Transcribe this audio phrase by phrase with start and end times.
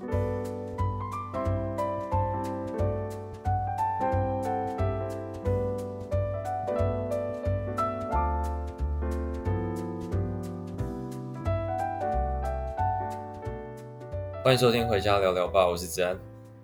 [0.00, 0.08] 欢
[14.54, 16.18] 迎收听《回家聊聊吧》，我是子安，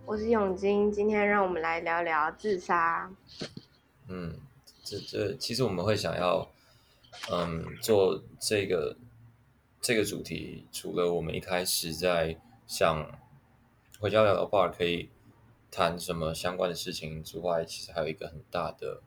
[0.07, 3.11] 我是永金，今天让我们来聊聊自杀。
[4.09, 4.35] 嗯，
[4.83, 6.51] 这这其实我们会想要，
[7.31, 8.97] 嗯，做这个
[9.81, 13.05] 这个主题，除了我们一开始在想
[13.99, 15.09] 《回家聊聊吧》可以
[15.71, 19.03] 谈什么相关的事情之外，其实还有一个很大的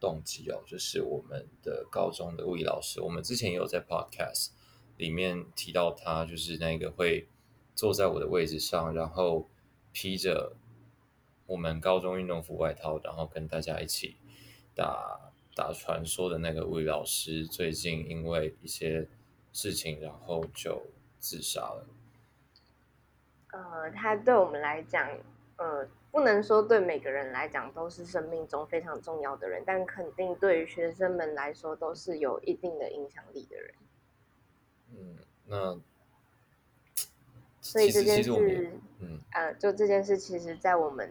[0.00, 4.48] 动机哦，就是我们的高中的物理老师，我们之前也有在 Podcast
[4.96, 7.28] 里面提到他，就是那个会。
[7.76, 9.50] 坐在我的位置上，然后
[9.90, 10.54] 披着
[11.44, 14.14] 我们高中运动服外套，然后跟大家一起
[14.76, 19.08] 打打传说的那个物理老师，最近因为一些
[19.52, 20.80] 事情，然后就
[21.18, 21.84] 自杀了。
[23.54, 25.08] 呃，他对我们来讲，
[25.56, 33.74] 呃，不能说对每个人来讲都是生命中非常重要的人，但肯定对于学生们来说都是有一定的影响力的人。
[34.90, 35.80] 嗯，那。
[37.60, 38.30] 所以这件事，
[38.98, 41.10] 嗯，呃，就这件事，其实，在我们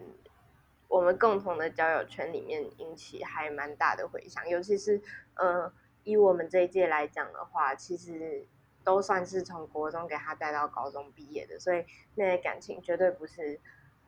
[0.88, 5.02] 我们共同的交友圈里面引起还蛮大的回响，尤其是，
[5.34, 8.46] 呃，以我们这一届来讲的话，其实
[8.84, 13.60] 都算是从国中给他带到高中毕业的，所以那些感情绝对不是，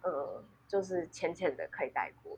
[0.02, 2.38] 呃，就是浅浅的可以带过。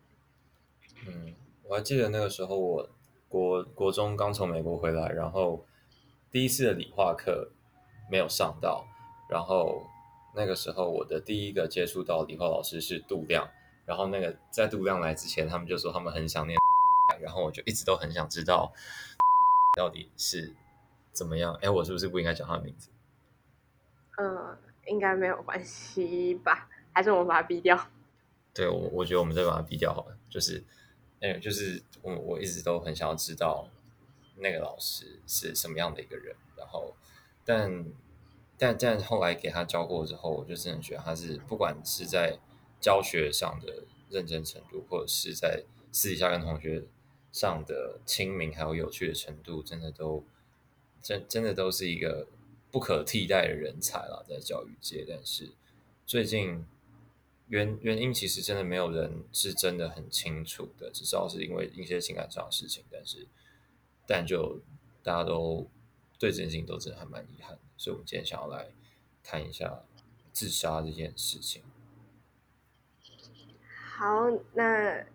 [1.07, 2.89] 嗯，我还记得那个时候，我
[3.27, 5.65] 国国中刚从美国回来，然后
[6.31, 7.51] 第一次的理化课
[8.09, 8.85] 没有上到，
[9.29, 9.87] 然后。
[10.35, 13.49] 那个时候，我的第一个接触到理化老师是杜亮，
[13.87, 16.59] 然后那个在杜亮来之前，他们就说他们很想念，
[17.19, 18.71] 然后我就一直都很想知道
[19.75, 20.53] 到底是
[21.17, 21.53] 怎么样。
[21.61, 22.89] 哎，我是不是不应该讲他的名字？
[24.17, 26.69] 嗯，应该没有关系吧？
[26.93, 27.89] 还是我们把他逼掉？
[28.53, 30.17] 对，我我觉得我们再把他逼掉好了。
[30.29, 30.63] 就是，
[31.21, 33.67] 哎，就是我我一直都很想要知道
[34.35, 36.95] 那个老师是什么样的一个人，然后
[37.43, 37.85] 但。
[38.59, 42.39] 但但后来给他教过之后，我就真的觉得他是不管是在
[42.81, 46.83] 教学上的认真程度，或者是在私底下跟同学
[47.31, 50.25] 上的亲民还有有趣的程度，真的都
[51.01, 52.27] 真真的都是一个
[52.71, 55.05] 不可替代的人才了，在教育界。
[55.07, 55.51] 但是
[56.05, 56.65] 最近
[57.47, 62.83] 原原因其实真的没有人是真的很清楚的，至少是因为一些情感上的事情。
[62.91, 63.27] 但是
[64.05, 64.59] 但就
[65.01, 65.69] 大家都
[66.19, 67.61] 对这件事情都真的还蛮遗憾的。
[67.77, 68.67] 所以，我们今天想要来
[69.23, 69.83] 谈一下
[70.33, 71.63] 自杀这件事情。
[73.71, 75.05] 好，那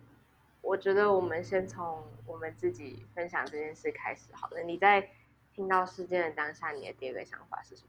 [0.60, 4.62] 我觉得我们先从我们自己分享这件事开始好了。
[4.62, 5.10] 你在
[5.54, 7.88] 听到事件的当下，你的第一个想法是什么？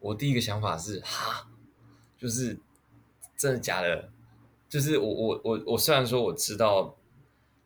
[0.00, 1.48] 我第一个想法是哈，
[2.18, 2.58] 就是
[3.36, 4.10] 真的假的？
[4.68, 6.96] 就是我我我我虽然说我知道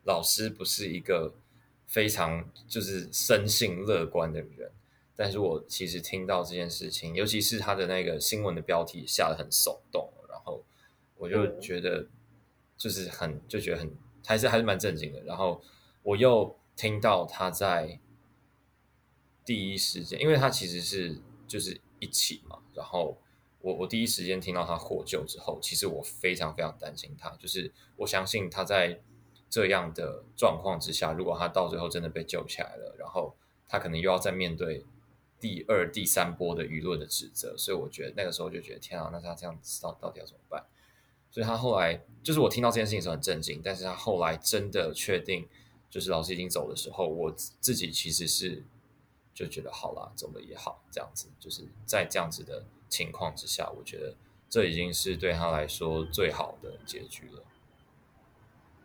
[0.03, 1.33] 老师不是一个
[1.87, 4.71] 非常就是生性乐观的人。
[5.21, 10.63] 但是我其实听到这件事情，尤其是他的那个新闻的标题下得很耸动，然后
[11.17, 12.07] 我就觉得
[12.77, 13.91] 就是很就觉得很
[14.25, 15.21] 还是还是蛮震惊的。
[15.23, 15.61] 然后
[16.03, 17.99] 我又听到他在
[19.49, 21.17] 第一时间，因为他其实是
[21.47, 23.17] 就是一起嘛，然后
[23.61, 29.01] 我我第一时间听到他获救之后，其实我非常非常担心他，就是我相信他在
[29.49, 33.35] 这样的状况之下，如果他到最后真的被救起来了，然后
[33.67, 34.85] 他可能又要再面对。
[35.41, 40.61] 第二、第三波的舆论的指责，所以我觉得那个时候就觉得天啊，那他这样子到到底要怎么办？
[41.31, 45.47] 所以他后来就是我听到这件事情的时候很震惊，但是他后来真的确定
[45.89, 48.65] 就是老师已经走的时候，我自己其实是
[49.33, 54.15] 就觉得好啦，走了也好，这样子就是在这样子的情况之下，我觉得
[54.49, 57.43] 这已经是对他来说最好的结局了。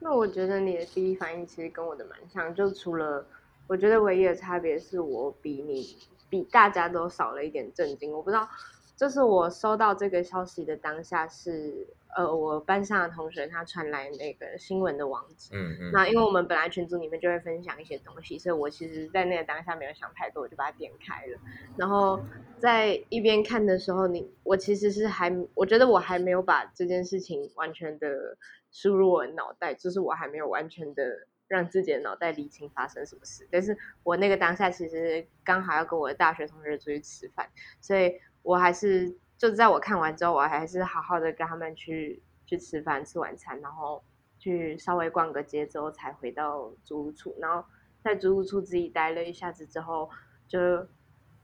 [0.00, 3.26] 那我觉得你的第一反应其实跟我的蛮像，就除了
[3.66, 5.96] 我觉得唯一的差别是我比你。
[6.30, 8.10] 比大家都少了一点震惊。
[8.10, 8.48] 我不知道，
[8.96, 15.50] 就是我收到这个消息的当下是，呃，我班上的同学他传来那个新闻的网址。
[15.54, 15.90] 嗯嗯。
[15.92, 21.38] 那因为我们本来群组里面就会分享一些东西，所以我其实，在那个当下没有想太多，我就把它点开了。
[21.76, 22.20] 然后
[22.58, 28.36] 在一边看的时候，你我其实是还，我觉得我还没有把这件事情完全的
[28.70, 31.26] 输入我脑袋，就是我还没有完全的。
[31.46, 37.46] 让自己的脑袋理清发生什么事，但是我那个当下其实刚好要跟我的大学同学出去吃饭，
[37.82, 44.02] 所以我还是就是在我看完之后，我还是好好的跟他们去去吃饭、吃晚餐，然后
[44.38, 47.64] 去稍微逛个街之后才回到租屋处，然后
[48.02, 50.08] 在租屋处自己待了一下子之后，
[50.46, 50.86] 就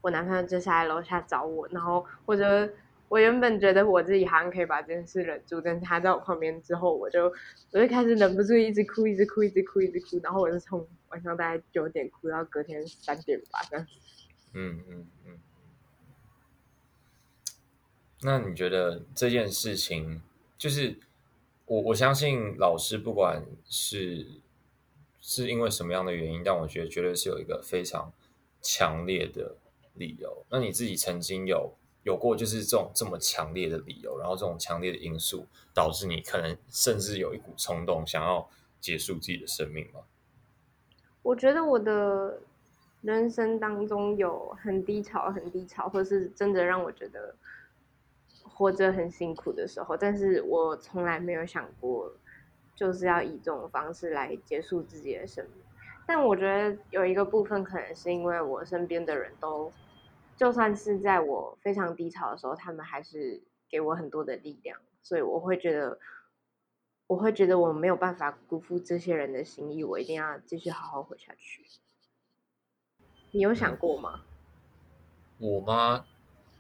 [0.01, 2.71] 我男朋友就下来楼下找我，然后或者
[3.09, 7.25] 我原本觉得我自己好像可以把这件事忍住，但是他在我旁边之后，我就
[7.73, 13.87] 我就开始忍不住一直哭，一直哭，一直哭，一直哭，然后我就从晚上大概九点哭到隔天三点吧，这样。
[14.55, 15.39] 嗯嗯嗯。
[18.23, 20.21] 那你觉得这件事情，
[20.59, 20.99] 就是
[21.67, 24.27] 我我相信老师不管是
[25.21, 28.13] 是因为什么样的原因，但我觉得绝对是有一个非常
[28.61, 29.57] 强烈的
[29.95, 30.45] 理由。
[30.51, 31.73] 那你自己曾经有
[32.03, 38.49] 有过就是这种这么强烈的理由，然后这种强烈的因素导致你可能甚至有一股冲动想要
[38.81, 40.01] 结束自己的生命吗？
[41.23, 42.41] 我觉得我的
[43.03, 47.35] 人生当中有很低潮、很低潮，或是真的让我觉得
[48.61, 52.13] 活着很辛苦的时候，但是我从来没有想过
[52.77, 55.65] 就是要以这种方式来结束自己的生命。
[56.07, 59.73] 但我觉得有一个部分可能是因为我身边的人都。
[60.37, 65.99] 就算是在我非常低潮的时候，他们还是给我很多的力量，所以我会觉得，
[67.09, 71.63] 我会觉得我没有办法辜负这些人的心意，我一定要继续好好活下去。
[73.33, 74.23] 你有想过吗？
[75.37, 76.07] 我吗？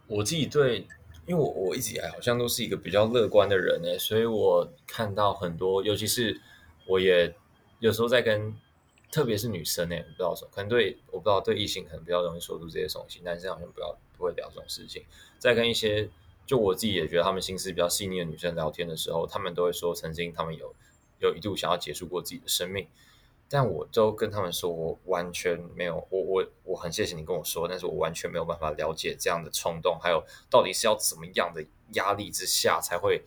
[0.08, 0.86] 我自己对，
[1.30, 6.40] 因为我我一直以来好像都是一个比较乐观的人诶，所以我看到很多，尤其是
[6.86, 7.32] 我也
[7.78, 8.52] 有时候在跟。
[9.12, 15.02] 特别是女生呢，不知道说，可能对我不知道对异性可能比较容易说出这些东西，男生好像不要不会聊这种事情。
[15.36, 16.08] 在跟一些
[16.46, 20.72] 就我自己也觉得他们心思比较细腻的女生聊天的时候，他们都会说曾经他们有
[21.18, 22.86] 有一度想要结束过自己的生命，
[23.48, 31.64] 但我都跟他们说我完全没有，我我我很谢谢你跟我说，但是我完全没有办法了解这样的冲动，还有到底是要怎么样的
[31.94, 33.24] 压力之下才会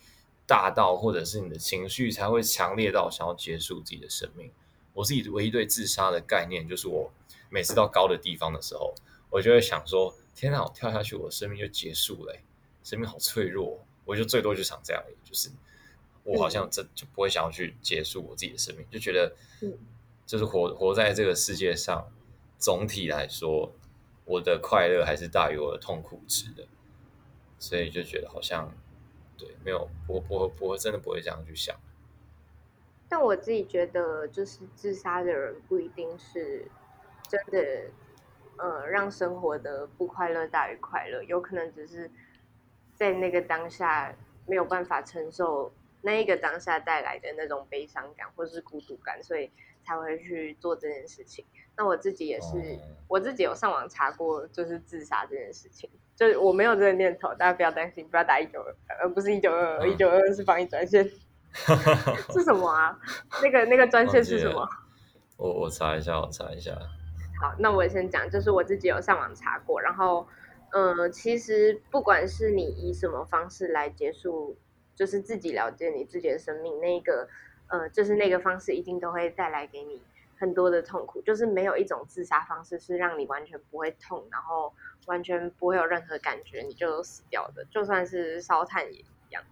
[0.47, 4.49] 大到，或者是你的情绪才会强烈到想要结束自己的生命。
[4.93, 7.11] 我自己唯一对自杀的概念，就是我
[7.49, 8.95] 每次到高的地方的时候，
[9.29, 12.33] 我就会想说：天哪，我跳下去，我的生命就结束了，
[12.83, 13.83] 生命好脆弱。
[14.05, 15.49] 我就最多就想这样，就是
[16.23, 19.33] 我好像这就不会想要去结束我自己的生命，就觉得，
[20.25, 22.05] 就是活活在这个世界上，
[22.63, 23.73] 总体来说，
[24.23, 26.65] 我的快乐还是大于我的痛苦值的，
[27.59, 28.71] 所以就觉得好像，
[29.37, 31.75] 对，没有，我不不会真的不会这样去想。
[33.09, 36.65] 但我自己觉得，就是自杀的人不一定是
[37.27, 37.91] 真的，
[38.57, 42.09] 呃，让生活的不快乐大于快乐，有可能只是
[42.95, 44.15] 在那个当下
[44.47, 45.69] 没有办法承受
[46.01, 49.51] 那一个当下带来的那种悲伤感或是孤独感，所以
[49.85, 51.45] 才会去做这件事情。
[51.75, 61.09] 那我自己也是，我自己有上网查过，就是自杀这件事情，就是我没有这个念头，大家不要担心，不要打一九二，而不是一九二二，一九二二是防疫专线。
[62.33, 62.97] 是什么啊？
[63.43, 64.67] 那个那个专线是什么？
[65.37, 66.73] 我我查一下，我查一下。
[67.39, 70.27] 好，那我先讲，就是我自己有上网查过，然后，
[70.71, 74.57] 呃，其实不管是你以什么方式来结束，
[74.95, 77.27] 就是自己了解你自己的生命，那个，
[77.73, 79.99] 呃，就是那个方式一定都会带来给你
[80.37, 84.71] 很多的痛苦，就是没有一种自杀方式是让你完全不会痛，然后
[85.07, 89.43] 完全不会有任何感觉你就死掉的，就算是烧炭也一样。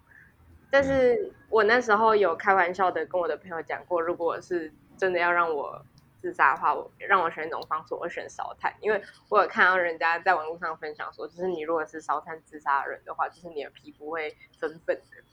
[0.69, 5.83] 但是我那时候有开玩笑的跟我的朋友讲过，如果是真的要让我
[6.21, 15.23] 自杀的话，我让我选一种方式，我会选烧炭，因为我有看到人家在网络上分享说，就是你如果是烧炭自杀的人的话，就是你的皮肤会粉粉的。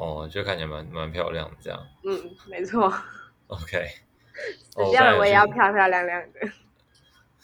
[0.00, 1.86] 哦，就看起来蛮蛮漂亮的这样。
[2.04, 2.92] 嗯，没错。
[3.48, 3.86] OK。
[4.70, 6.50] 死掉了我也要漂漂亮亮的。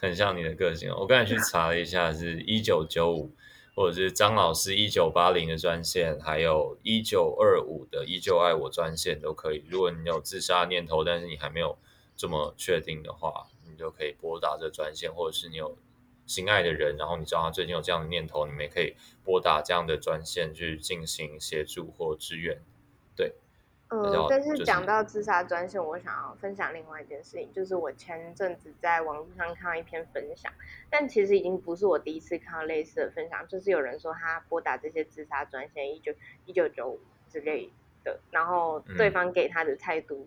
[0.01, 0.91] 很像你的个性。
[0.91, 3.31] 我刚才去查了一下，是一九九五。
[3.79, 9.63] 或者是张老师一九八零的专线，还有一九二五的依旧爱我专线都可以。
[9.69, 11.77] 如果你有自杀念头，但是你还没有
[12.17, 15.77] 这么确定的话，你就可以拨打这专线，或者是你有
[16.27, 22.59] 心爱的人，然后你知道他最近有这样的念头，你们也可以拨打这样的专线去进行协助或支援。
[23.15, 23.33] 对。
[23.89, 30.53] 嗯，但是讲到自杀专线，我想要分享另外一件事情，就是我前阵子在网络上看到一篇分享，
[30.91, 36.13] 但其实已经不是我第一次看到类似的分享，就是有人说他拨打这些自杀专线一九
[36.47, 37.71] 一九九五之类
[38.03, 40.27] 的，然后对方给他的态度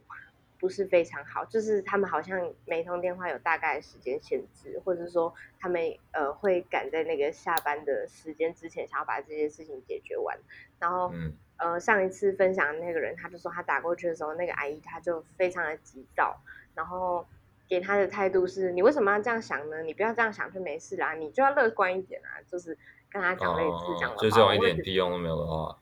[0.59, 10.37] 不是非常好，就是他们好像每通电话有大概的时间限制，或者是说他们呃会赶在那个下班的时间之前，想要把这些事情解决完，
[10.79, 11.33] 然后嗯。
[11.61, 16.39] 呃，上一次分享的那个人，他就说他打过去的时候，那个阿姨他就非常的急躁，
[16.73, 17.27] 然后
[17.67, 19.81] 给他的态度是：你为什么要这样想呢？
[19.81, 22.77] 你不要这样想就没事啦，你就要乐观一点啊，就是
[23.11, 24.21] 跟他讲类似这样的话。
[24.21, 25.77] 就这种一点屁用都没有的话。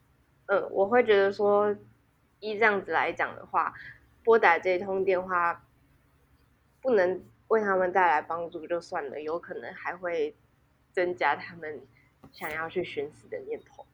[0.46, 1.72] 嗯，我会觉得说，
[2.40, 3.72] 依这样子来讲的话，
[4.28, 5.64] 拨打这通电话
[6.82, 10.36] 不能为他们带来帮助就算了，有可能还会
[10.92, 11.80] 增加他们
[12.30, 13.86] 想要去寻死的念头。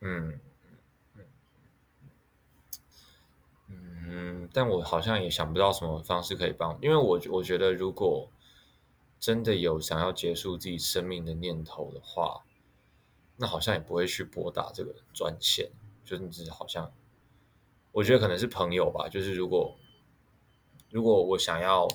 [0.00, 0.40] 嗯
[1.14, 1.24] 嗯
[4.08, 8.28] 嗯，但我好像也想不到什么方式可以帮，因为我我觉得如果
[9.20, 12.42] 真的有想要结束自己生命的念头的话，
[13.36, 15.70] 那好像也不会去拨打这个专线，
[16.04, 16.92] 就是好像
[17.94, 19.76] 我觉得可能是朋友吧，就是如果
[20.90, 21.86] 如果我想要，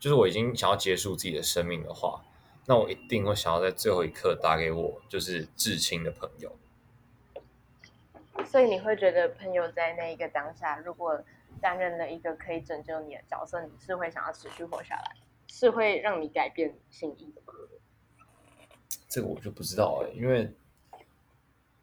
[0.00, 2.24] 就是我已经想要结束自己的生命的话，
[2.64, 6.56] 那我一定会想要在最后一刻打给我就是至亲的朋友。
[8.46, 11.22] 所以你会觉得朋友在那一个当下，如果
[11.60, 17.52] 担任了一个可以拯救你的角色，你是会想要持续活下来，是会让你改变心意的吗？
[19.10, 20.50] 这个我就不知道哎、欸，因为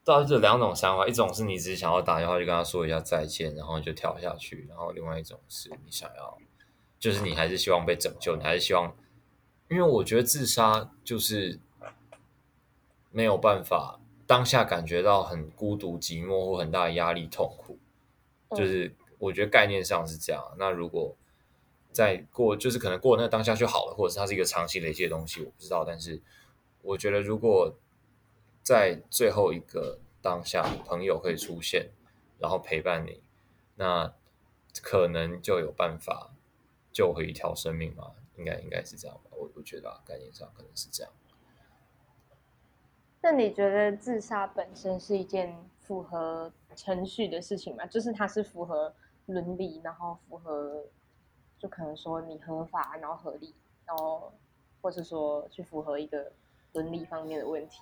[0.03, 6.37] 大致这两种想法，一种是你只是想要打电话去跟他说一下再见，然后就跳下去；然后另外一种是你想要，
[6.99, 8.95] 就是你还是希望被拯救，你还是希望，
[9.69, 11.59] 因为我觉得自杀就是
[13.11, 13.97] 没有办法。
[14.27, 17.77] 当下感觉到很孤独、寂寞或很大的压力、痛苦，
[18.55, 20.41] 就是我觉得概念上是这样。
[20.57, 21.13] 那如果
[21.91, 25.83] 在过，就是可能过那个当下就好了，或者是它是一个长期累积的东西，我不知道。
[25.83, 26.21] 但是
[26.81, 27.75] 我觉得，如果
[28.63, 31.89] 在最后一个当下，朋友会出现，
[32.39, 33.23] 然后陪伴你，
[33.75, 34.13] 那
[34.81, 36.31] 可能就有办法
[36.91, 38.15] 救回一条生命嘛？
[38.37, 39.31] 应该应该是这样吧？
[39.31, 41.11] 我我觉得啊概念上可能是这样。
[43.21, 47.85] 那你觉得自杀本身是一件符合程序的事情吗？
[47.85, 48.93] 就是它是符合
[49.27, 50.85] 伦理，然后符合，
[51.59, 53.53] 就可能说你合法，然后合理，
[53.85, 54.33] 然后
[54.81, 56.31] 或是说去符合一个
[56.73, 57.81] 伦理方面的问题。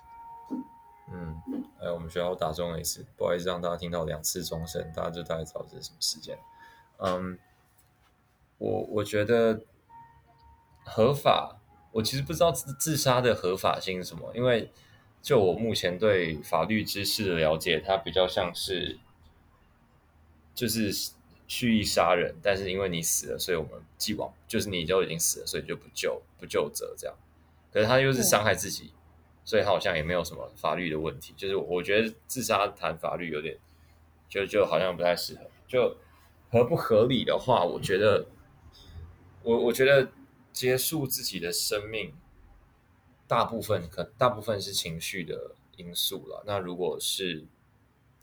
[1.12, 1.42] 嗯，
[1.80, 6.38] 哎，我们学校打钟了一次，不好意思让大家听到两次钟声，大家就大概知道这是什么时间。
[6.98, 7.38] 嗯，
[8.58, 9.60] 我我觉得
[10.84, 11.56] 合法，
[11.92, 14.70] 我其实不知道自自杀的合法性是什么，因为。
[15.22, 18.98] 就我目前对法律知识的了解，它比较像是，
[20.54, 21.12] 就是
[21.46, 27.14] 蓄意杀人，但是因为你死了，所以我们既往就是你就已经死了，所以就不救不救责这样。
[27.70, 28.94] 可是他又是伤害自己，
[29.50, 31.34] 所以好像也没有什么法律的问题。
[31.36, 33.58] 就是我觉得自杀谈法律有点，
[34.28, 35.40] 就就好像不太适合。
[35.66, 35.96] 就
[36.52, 38.28] 合不合理的话，我觉得，
[39.42, 40.12] 我我觉得
[40.52, 42.14] 结束自己的生命。
[43.26, 46.44] 大部分可大部分是情绪的因素了。
[46.46, 47.44] 那如果是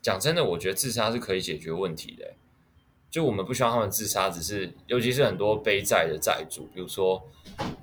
[0.01, 2.35] 讲真的，我觉得自杀是可以解决问题的。
[3.09, 7.21] 就我们不希望他们自杀，只是尤其是很多背债的债主，比如说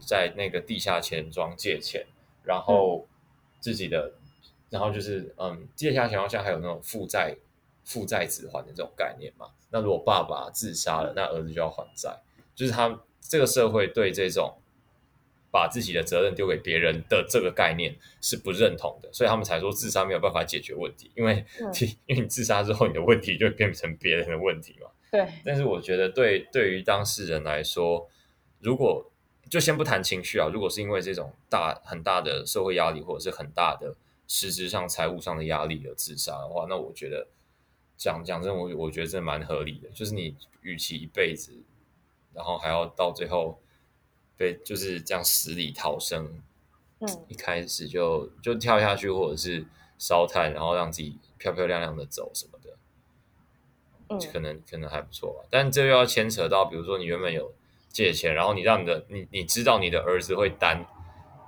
[0.01, 2.07] 在那个地下钱庄借钱，
[2.43, 3.07] 然后
[3.65, 4.13] 自己的，
[4.69, 7.35] 然后就是嗯，借下情况下还有那种负债
[7.85, 9.47] 负债子还的这种概念嘛。
[9.71, 12.21] 那如果爸爸自杀了，那儿子就要还债，
[12.55, 14.59] 就是他这个社会对这种。
[15.55, 21.71] 把自己的责任丢给别人的这个概念是不认同的，所以他们才说自杀没有办法解决问题，因为、嗯、
[22.07, 24.89] 因为你自杀之后，你的问题就会变成别人的问题嘛。
[25.13, 25.25] 对。
[25.45, 28.11] 但是我觉得，对对于当事人来说，
[28.59, 29.09] 如果
[29.55, 33.95] 就先不谈情绪啊，如果是因为这种大很大的社会压力，或者是很大的
[34.27, 37.29] 实质上财务上的压力而自杀的话，那我觉得
[37.97, 39.89] 讲讲真，我我觉得这蛮合理的。
[39.91, 41.53] 就是你与其一辈子，
[42.33, 43.61] 然后还要到最后。
[44.37, 46.43] 被，就是这样死里逃生。
[46.99, 49.65] 嗯，一开始就就跳下去，或者是
[49.97, 52.77] 烧炭，然后让自己漂漂亮亮的走什么的，
[54.09, 55.47] 嗯，可能可能还不错吧。
[55.49, 57.55] 但这又要牵扯到，比如说你原本有
[57.95, 60.85] 借钱，然后你让你的你你知道你的儿子会担，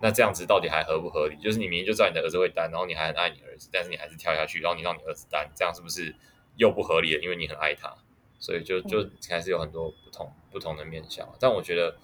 [0.01, 1.37] 那这样子到底还合不合理？
[1.43, 6.15] 就是你明明就知道你的儿子会担，然后你还很爱你儿子，但是你还是跳下去，然后你让你儿子担，这样是不是
[6.55, 7.21] 又不合理了？
[7.21, 7.93] 因为你很爱他，
[8.39, 11.29] 所以就就还是有很多不同不同的面向。
[11.41, 11.99] 但我觉得。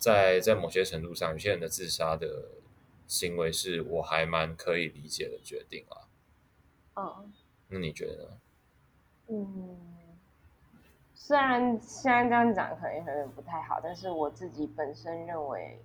[0.00, 2.26] 在在某些程度上，有些人的自杀的
[3.06, 6.08] 行为是我还蛮可以理解的决定啊。
[6.94, 7.28] 哦，
[7.68, 8.30] 那你觉得呢？
[9.28, 9.99] 嗯，
[11.30, 15.80] 虽然现在这样讲可能有点不太好，但是我自己本身认为，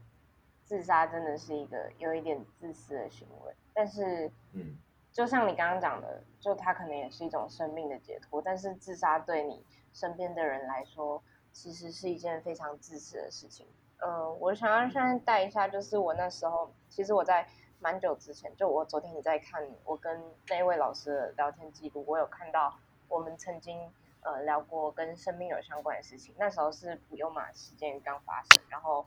[0.63, 3.53] 自杀真的是一个有一点自私的行为。
[3.71, 4.75] 但是，嗯，
[5.11, 8.41] 就像你刚刚讲的，就它可能也是一种生命的解脱。
[8.41, 11.21] 但是，自杀对你身边的人来说，
[11.51, 13.67] 其实是一件非常自私的事情。
[13.99, 17.47] 呃，我想要现在带一下，就是我那时候，其实我在
[17.79, 23.79] 蛮久之前，就我昨天你在看我跟那位老师的聊天记录，我有看到我们曾经
[24.25, 26.35] 呃聊过跟生命有相关的事情。
[26.37, 29.05] 那时候是普悠玛事件刚发生，然后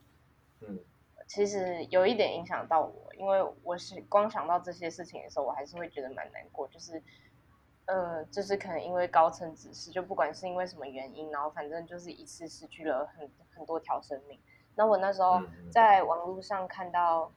[0.60, 0.78] 嗯，
[1.26, 7.02] 其实有一点影响到我，因为我是光想到这些事情的时候，我还是会觉得蛮难过，就是
[7.86, 14.38] 呃，就是可能因为高层指示，就不管是因为什么原因，然后反正就是一次失去了很很多条生命。
[14.74, 17.32] 那我那时候在网络上看到，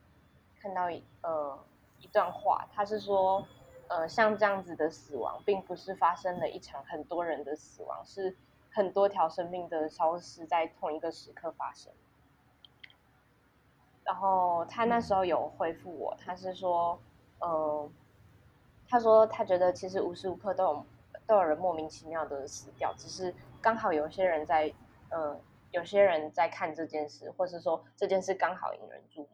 [0.60, 0.88] 看到
[1.22, 1.58] 呃，
[1.98, 3.44] 一段话，他是说，
[3.92, 8.34] 呃，像这样子的死亡，并不是发生了一场很多人的死亡，是
[8.70, 11.92] 很多条生命的消失在同一个时刻发生。
[14.02, 16.98] 然后他那时候有回复我，他是说，
[17.40, 17.90] 呃，
[18.88, 20.86] 他说他觉得其实无时无刻都有
[21.26, 24.72] 都有人莫名其妙的死掉，只是刚好有些人在，
[25.10, 25.38] 呃，
[25.70, 29.28] 有些人在看这件事，或是说这件事刚好引人注目。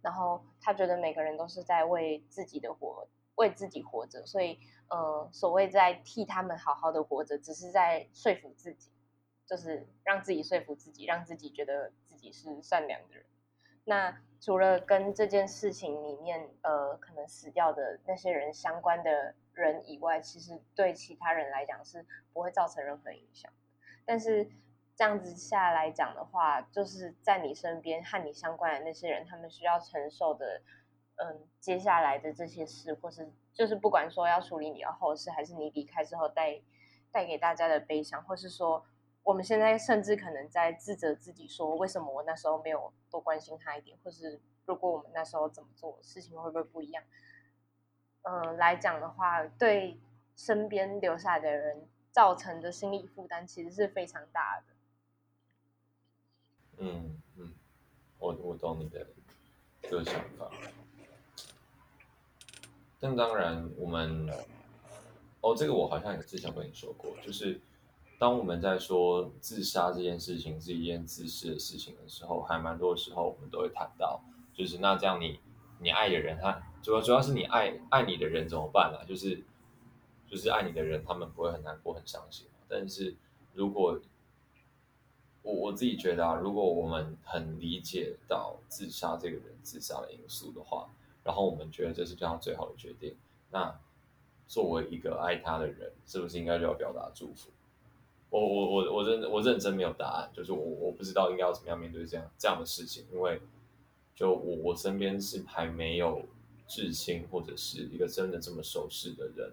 [0.00, 3.06] 然后他觉得每个人都是在为自己的活，
[3.38, 8.90] 为自己活着，所以，呃，所谓在替他们好好的活着，只是在说服自己，
[9.46, 13.24] 就是让自己说服自己，让自己觉得自己是善良的人。
[13.84, 23.56] 那除了跟这件事情里面，呃，可能死掉的那些人相关的人以外，其实对其他人来讲是不会造成任何影响的。
[24.04, 24.50] 但是
[24.94, 30.60] 这样子下来讲的话，就是在你身边和你相关的那些人，他们需要承受的，
[31.18, 36.60] 嗯，接下来的这些事，或是就是不管说要处理你的后事，还是你离开之后带
[37.12, 38.84] 带给大家的悲伤，或是说。
[39.24, 47.04] 我们现在甚至可能在自责自己，说为什么我那时候没有多关心他一点，或是如果我们那时候怎么做，事情会不会不一样？
[48.22, 50.00] 嗯、来讲的话，对
[50.34, 54.72] 身边留下的人造成的心理负担其实是非常大的。
[56.78, 57.52] 嗯嗯，
[58.18, 59.06] 我我懂你的
[59.82, 60.50] 这个想法，
[63.00, 64.28] 但当然我们，
[65.40, 67.60] 哦，这个我好像也之前跟你说过，就是。
[68.20, 74.20] 当我们在说自杀这件事情是一件自私的事情的时候，还蛮多时候我们都会谈到，
[74.52, 75.38] 就是那这样你
[75.78, 79.06] 你爱的人，他主要主要是你爱爱你的人怎么办呢？
[79.06, 79.40] 就是
[80.26, 82.48] 就是爱你的人，他们不会很难过很伤心。
[82.66, 83.14] 但是
[83.54, 84.00] 如果
[85.42, 90.90] 我我自己觉得啊，如果我们很理解到自杀这个人自杀的因素的话，
[91.24, 93.14] 然后我们觉得这是对他最好的决定，
[93.50, 93.78] 那
[94.46, 97.50] 作为一个爱他的人，是不是应该就要表达祝福？
[98.30, 103.40] 我我我我认我认真没有答案，就是我我不知道应该要怎么样面对这样这样的事情，因为
[104.14, 106.24] 就我我身边是还没有
[106.66, 109.52] 至亲或者是一个真的这么熟识的人，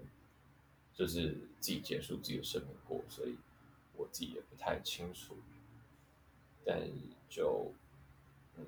[0.93, 3.35] 就是自己结束自己的生命过，所以
[3.95, 5.35] 我自己也不太清楚。
[6.65, 6.81] 但
[7.29, 7.71] 就
[8.57, 8.65] 嗯，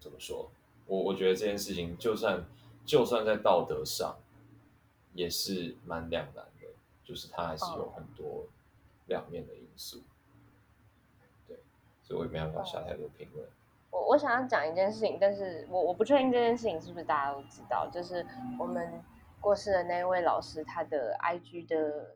[0.00, 0.50] 怎么说？
[0.86, 2.44] 我我觉得这件事情就算
[2.84, 4.16] 就算在道德上
[5.14, 6.50] 也是蛮两难的。
[7.02, 8.46] 就是它还是有很多
[9.06, 11.56] 两面的因素，哦、对，
[12.04, 13.44] 所以我也没办法下太多评论。
[13.90, 18.24] 我我想要讲一件事情，但是我我不确定这件事情是不是大家都知道，就是
[18.60, 19.02] 我们
[19.40, 22.14] 过世的那位老师，他的 IG 的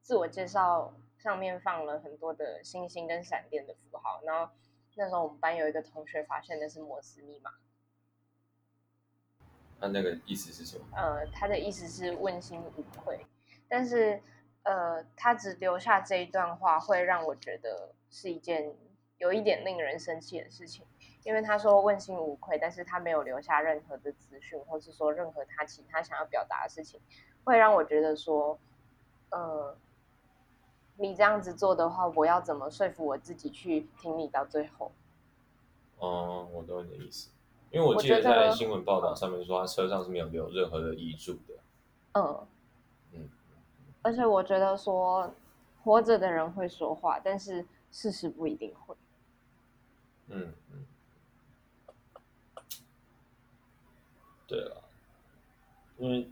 [0.00, 4.50] 自我介绍上面放了很多的星星跟闪电的符号，然后
[4.96, 7.52] 那时候我们班有一个同学发现那是摩斯密码。
[9.78, 10.84] 那那个意思是什么？
[10.96, 13.24] 呃，他的意思是问心无愧。
[13.68, 14.20] 但是，
[14.62, 18.74] 呃，他只留下这一段话，会让我觉得是一件
[19.18, 20.86] 有一点令人生气的事情。
[21.24, 27.00] 因为他说问心无愧，但是他没有留下任何的资讯，或是说任何他其他想要表达的事情，
[27.44, 28.58] 会让我觉得说，
[29.30, 29.76] 呃，
[30.98, 34.92] 你这样子做的话，我要怎么说服我自己去听你到最后？
[35.98, 37.30] 哦，我懂你的意思，
[37.70, 41.54] 因为我记得在新闻报道上面说，他车上是没有留任何的遗嘱的。
[42.12, 42.46] 嗯
[43.12, 43.28] 嗯。
[44.02, 45.32] 而且我觉得说，
[45.82, 48.94] 活着的人会说话，但是事实不一定会。
[50.28, 50.86] 嗯嗯，
[54.46, 54.82] 对了，
[55.98, 56.30] 因为，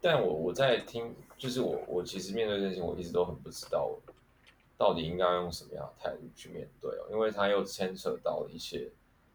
[0.00, 3.90] 但我我在听，就是我我其实面对这件事情，我一直都很不知道，
[4.76, 8.90] 到底应该用什么样的态度去面对哦，因为他又牵扯到一些，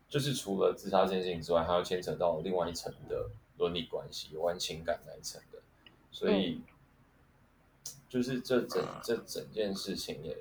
[0.09, 5.59] 就是除了自杀这件事情之外，还要牵扯到另外一层的伦理关系，有关情感那一层的，
[6.11, 6.55] 所以。
[6.55, 6.63] 嗯
[8.13, 10.37] 就是这整这整件事情也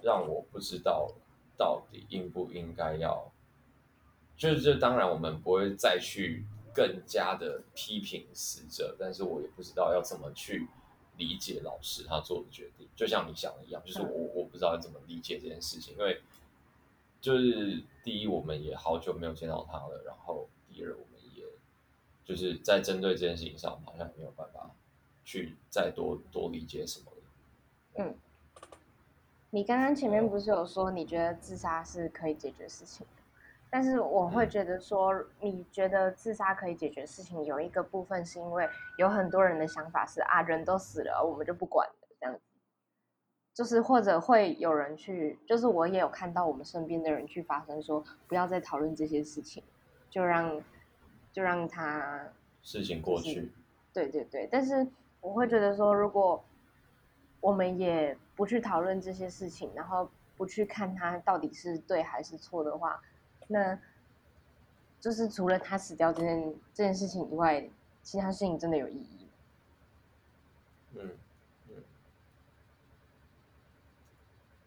[0.00, 1.12] 让我不知道
[1.56, 3.32] 到底应不应该要，
[4.36, 10.68] 就是这当然我们不会再去更加的批评死者，但是我也不知道要怎么去
[11.16, 16.20] 理解老师他做的决定，就像你想的一样，就是我我不知道要怎么理解这件事情，因为
[17.20, 21.44] 就是第一我们也好久没有见到他了，然后第二我们也
[22.24, 24.70] 就是在针对这件事情上，好像也没有办法。
[25.26, 27.06] 去再多多理解什么？
[27.94, 28.14] 嗯，
[29.48, 33.22] 你刚刚前面不是有说你觉得自杀是可以解决事情的，
[33.74, 42.40] 但是我会觉得说，你觉得自杀可以解决事情，有一个部分是因为有很多人的想法是啊，人都死了，我们就不管了这样子，
[43.52, 49.60] 就是或者会有人去，就是我也有看到我们身边的人去发声说，不要再讨论这些事情，
[50.08, 50.62] 就让
[51.32, 52.28] 就让他
[52.62, 53.50] 事情过去。
[53.92, 54.86] 对对对，但是
[55.20, 56.44] 我会觉得说，如果
[57.40, 63.02] 我们也不去讨论这些事情，然后不去看他到底是对还是错的话，
[63.48, 63.78] 那
[65.00, 67.68] 就是除了他死掉这件这件事情以外，
[68.02, 69.26] 其他事情真的有意义？
[70.94, 71.10] 嗯
[71.68, 71.74] 嗯。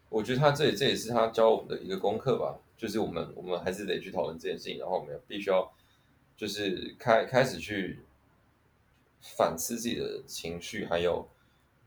[0.08, 5.70] 我觉得他这这也是他教我们的一个功课吧，就是我们我们还是得去讨论这件事情，然后我们必须要
[6.36, 7.98] 就是开开始去
[9.20, 11.28] 反思自己的情绪，还有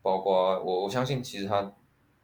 [0.02, 1.72] 包括我我相信其实他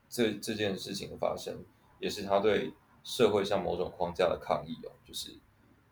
[0.08, 1.64] 这这件事情的发生，
[1.98, 2.72] 也是他对
[3.08, 5.32] 社会上某种框架的抗议哦，就是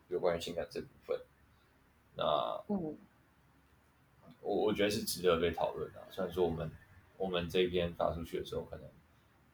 [0.09, 1.19] 有关于情感这部分。
[2.15, 2.23] 那
[2.67, 2.95] 嗯，
[4.41, 6.69] 我我觉得是值得被讨论的，虽然说我们
[7.17, 8.85] 我们这篇发出去的时候可能。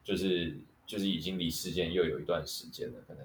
[0.04, 3.24] 就是就是已经离事件又有一段时间了，可能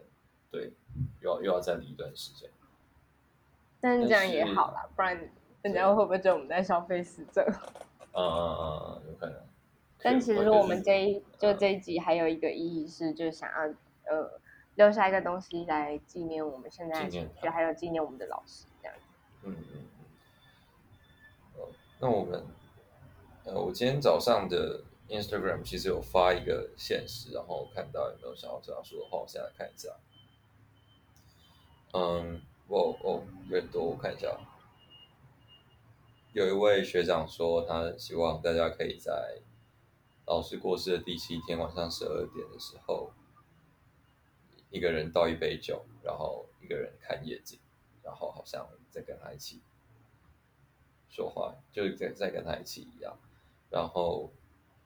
[0.49, 0.71] 对，
[1.19, 2.49] 又要又要再离一段时间。
[3.82, 5.30] 但是这样也好啦，不然
[5.62, 7.45] 人家会不会觉得我们在消费死者？
[8.15, 9.41] 嗯嗯嗯，有可能。
[10.02, 13.75] 但其实我们这一就这一集还有一个意义是，就是想要
[14.10, 14.41] 呃
[14.76, 18.98] 留下一个东西来纪念我们现在的情绪，还有纪念我们的老师这样。
[19.43, 19.88] 嗯嗯
[21.56, 21.65] 嗯。
[22.00, 22.43] 那我们
[23.45, 24.84] 呃，我今天早上的。
[25.10, 29.89] Instagram 其实有发一个现实，然后看到有没有想要这样说的话，我现在看一下。
[31.93, 34.39] 嗯，我我有点多，我看一下。
[36.32, 39.41] 有一位学长说，他希望大家可以在
[40.28, 43.12] 老师过世的第七天晚上十二点的时候，
[44.70, 47.60] 一个人倒一杯酒，然后一个人看夜景，
[48.04, 49.62] 然后好像在跟他一起
[51.10, 53.18] 说话，就是在在跟他一起一样，
[53.70, 54.32] 然后。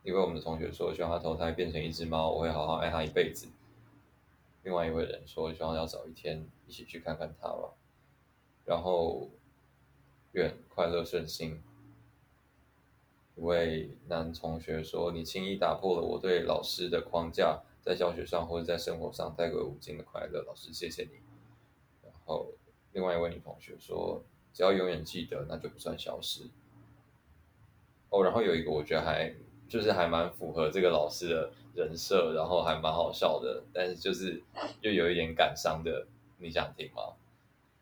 [0.05, 3.47] 因为我们的同学说，希望他投胎变成一只猫，我会好好爱他一辈子。
[4.63, 7.73] 另外一位人说，希望要找一天一起去看看他吧。
[8.65, 9.29] 然后，
[10.33, 11.63] 愿快乐顺心。
[13.37, 21.19] 一位男同学说，你轻易打破了我对老师的框架，在教学上或者在生活上带给无尽的快乐，老师谢谢你。
[22.03, 22.51] 然后，
[22.91, 26.49] 另外一位女同学说，只要永远记得，那就不算消失。
[28.09, 29.33] 哦，然后有一个我觉得还。
[29.65, 34.43] 就是还蛮符合这个老师的人设，然后还蛮好笑的，但是就是
[34.81, 36.05] 又有一点感伤的，
[36.37, 37.01] 你想听吗？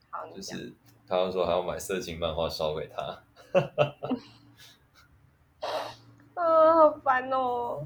[0.10, 0.72] 好，就是
[1.06, 3.24] 他要说还要买色情漫画烧给他，
[6.36, 7.86] 呃， 好烦哦。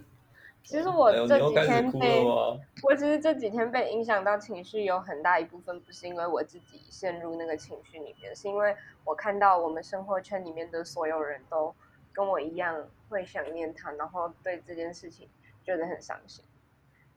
[0.65, 11.73] 其实我这几天被，我其实这几天被影响到情绪有很大一部分，不是因为我自己陷入那个情绪里面，是因为我看到我们生活圈里面的所有人都。
[12.15, 15.28] 跟我一样会想念他，然后对这件事情
[15.65, 16.45] 觉得很伤心，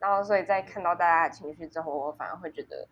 [0.01, 2.85] 然后所以在看到大家的情绪之后，我反而会觉得，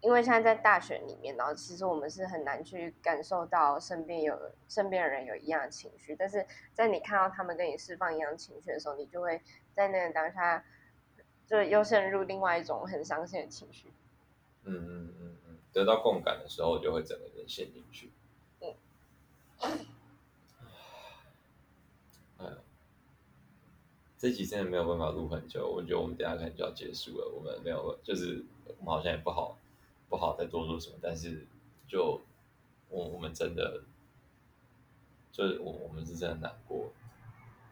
[0.00, 9.40] 因为现在在大学里面，然后其实我们是很难去感受到身边有身边的人有一样的情绪，但是在你看到他们跟你释放一样情绪的时候，你就会
[9.74, 10.64] 在那个当下
[11.46, 13.92] 就又陷入另外一种很伤心的情绪。
[14.64, 18.12] 嗯嗯嗯嗯，得到共感的时候，就会整个人陷进去。
[18.60, 18.74] 嗯。
[24.18, 27.30] 这集真的没有办法录很久，我觉得我们等下可能就要结束了。
[27.36, 29.56] 我们没有，就是我们好像也不好，
[30.08, 30.96] 不好再多说什么。
[31.02, 31.46] 但是
[31.86, 32.20] 就
[32.88, 33.84] 我我们真的，
[35.32, 36.92] 就是我我们是真的难过。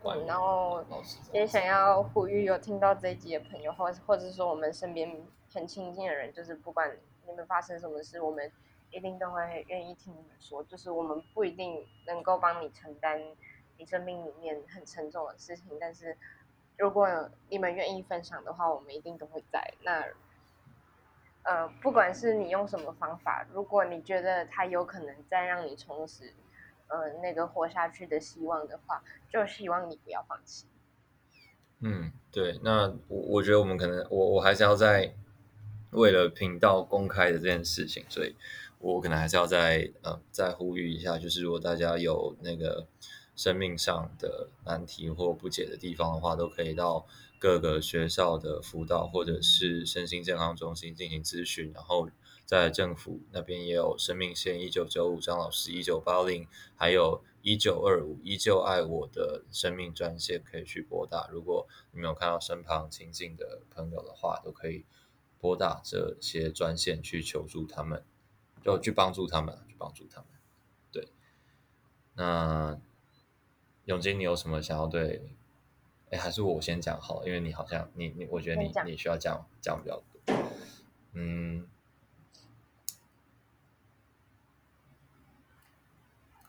[0.05, 0.85] 嗯，然后
[1.33, 6.95] 也想要呼吁有听到这一集的朋友，或或者说我们身边很亲近的人，就是不管
[7.27, 8.53] 你们发生什么事，我们
[8.91, 10.63] 一定都会愿意听你们说。
[10.65, 13.21] 就是我们不一定能够帮你承担。
[13.77, 16.17] 你生命里面很沉重的事情，但是
[16.77, 20.05] 如果你们愿意分享的话，我们一定都会在那。
[21.45, 26.35] 呃，不管是你用什么方法，如果你觉得它有可能再让你重拾，
[26.89, 30.67] 呃，那个活下去的希望的话，就希望你不要放弃。
[31.81, 32.59] 嗯，对。
[32.63, 35.15] 那我我觉得我们可能，我我还是要在
[35.93, 38.35] 为了频道公开的这件事情，所以
[38.79, 42.87] 我可能还是要再呃再呼吁一下，就是如果大家有那个。
[43.37, 47.05] 生命上的难题或不解的地方的话，都可以到
[47.45, 51.71] 各个学校的辅导或者是身心健康中心进行咨询。
[51.75, 52.09] 然后
[52.47, 61.29] 在政府那边也有生命线一九九五张老师一九八零，还有一九二五依旧爱我的生命专线可以去拨打。
[61.31, 64.87] 如果你没有看到身旁亲近的朋友的话，都可以
[65.39, 68.03] 拨打这些专线去求助他们，
[68.65, 70.31] 就去帮助他们，去帮助他们。
[70.91, 71.09] 对，
[72.15, 72.81] 那。
[73.87, 75.21] 永金，你有什么想要对？
[76.15, 80.37] 哎，还是我先讲好，因为你好像你你，我觉得你你需要讲讲比较多。
[81.13, 81.67] 嗯，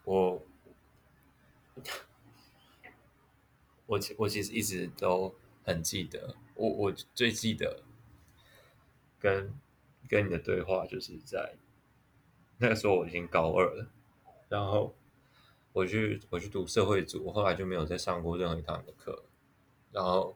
[0.04, 0.40] 我
[3.88, 7.82] 我其我其实一直都很记得，我我最记得
[9.20, 9.52] 跟
[10.08, 11.56] 跟你的对话，就是在
[12.60, 13.88] 那个时候我已经高二了，
[14.48, 14.94] 然后
[15.74, 19.24] 我去我去读社会组，我后来就没有再上过任何一堂的课，
[19.96, 20.36] 然后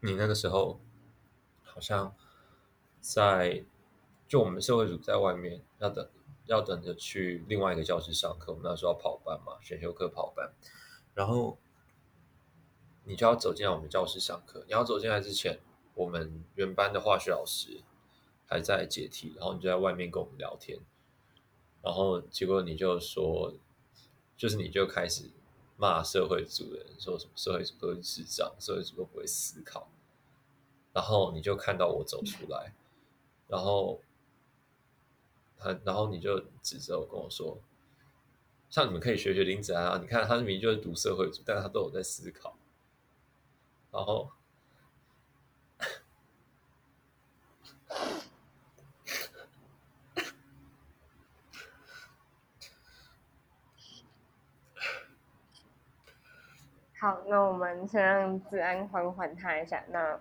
[0.00, 0.80] 你那个时候
[1.62, 2.16] 好像
[3.00, 3.62] 在
[4.26, 6.08] 就我们社会组在外面要等。
[6.48, 10.50] 要等着去另外一个教室上课，我们那时候要跑班嘛，选修课跑班，
[11.12, 11.58] 然后
[13.04, 14.64] 你就要走进来我们教室上课。
[14.66, 15.60] 你要走进来之前，
[15.92, 17.82] 我们原班的化学老师
[18.46, 20.78] 还在解题，然后你就在外面跟我们聊天，
[21.82, 23.52] 然后结果你就说，
[24.34, 25.30] 就是你就开始
[25.78, 29.88] 骂社会主的人，说什么社会主都是智障，社会主都不会思考，
[30.92, 32.74] 然后你就看到我走出来，
[33.46, 34.02] 然后
[35.56, 35.78] 他。
[35.84, 37.58] 然后你就指责我跟我说
[38.68, 42.56] ：“像你们可以学学林子安啊，你看他明明就是读社会组，但是他都有在思考。”
[43.90, 44.30] 然后，
[57.00, 59.82] 好，那我们先让子安缓缓他一下。
[59.88, 60.18] 那，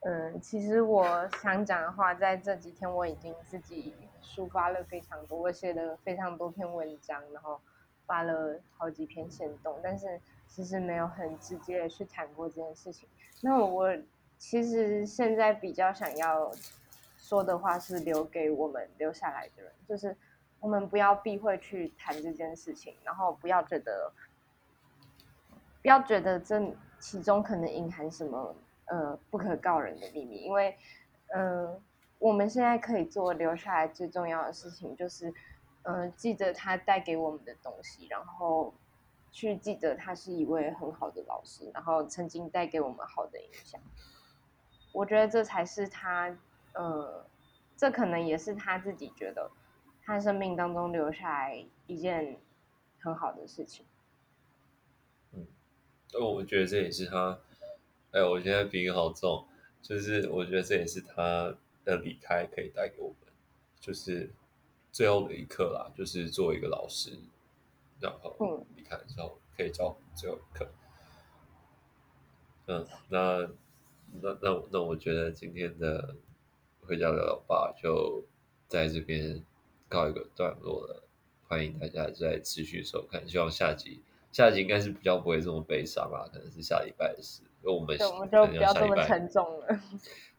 [0.00, 3.94] 嗯，其实我想讲的话，在这几天我已经自己。
[4.22, 7.58] 抒发了非常多，我写了非常多篇文章，然后
[8.06, 13.08] 发了好几篇行动，但是其实没有很直接的去谈过这件事情。
[13.40, 13.96] 那我
[14.36, 16.50] 其实现在比较想要
[17.16, 20.14] 说的话是留给我们留下来的人，就是
[20.58, 24.12] 我们不要避讳去谈这件事情，然后不要觉得
[25.86, 26.60] 不要觉得这
[26.98, 30.76] 其中可能隐含什么呃不可告人的秘密，因为
[31.28, 31.66] 嗯。
[31.66, 31.80] 呃
[32.18, 35.28] 我们现在可以做留下来最重要的事情，就是，
[35.82, 38.72] 嗯、呃，记得他带给我们的东西，然后
[39.30, 43.78] 去记得他是一位很好的老师，然后曾经带给我们好的影响。
[44.92, 46.34] 我觉得这才是他，
[46.72, 47.26] 呃，
[47.76, 49.50] 这可能也是他自己觉得
[50.02, 52.38] 他生命当中留下来一件
[52.98, 53.84] 很好的事情。
[56.14, 57.38] 嗯，我觉得这也是他，
[58.12, 59.46] 哎，我现在鼻音好重，
[59.82, 61.56] 就是我觉得这也是他。
[61.86, 63.32] 的离开可以带给我们，
[63.78, 64.28] 就是
[64.90, 67.16] 最后的一刻啦，就是作为一个老师，
[68.00, 70.68] 然后离开之后可以教最后一课。
[72.66, 73.48] 嗯，那
[74.20, 76.16] 那那那我觉得今天的
[76.80, 78.24] 回家聊老爸就
[78.66, 79.40] 在这边
[79.88, 81.04] 告一个段落了，
[81.46, 84.02] 欢迎大家再持续收看，希望下集
[84.36, 89.80] 下集应该是比较不会这么悲伤吧，可能是下礼拜的事，因为我们我们就不要这么沉重了。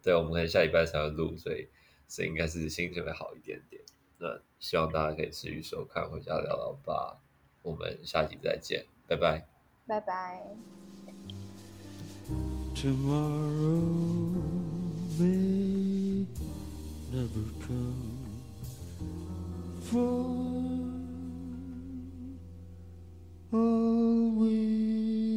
[0.03, 1.67] 对，我们可能下礼拜才会录，所以
[2.07, 3.81] 所以应该是心情会好一点点。
[4.19, 7.15] 那希望大家可以持续收看《回家聊聊吧》，
[7.63, 9.47] 我们下集再见，拜拜，
[9.87, 10.43] 拜拜。
[23.53, 25.36] away.